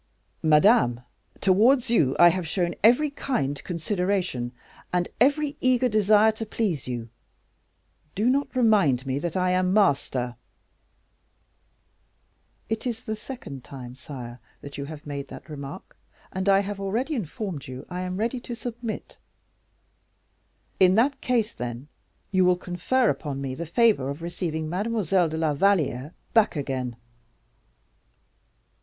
[0.41, 1.01] "Madame,
[1.41, 4.51] towards you I have shown every kind consideration,
[4.91, 7.09] and every eager desire to please you;
[8.15, 10.37] do not remind me that I am master."
[12.67, 15.95] "It is the second time, sire, that you have made that remark,
[16.33, 19.19] and I have already informed you I am ready to submit."
[20.79, 21.89] "In that case, then,
[22.31, 26.95] you will confer upon me the favor of receiving Mademoiselle de la Valliere back again."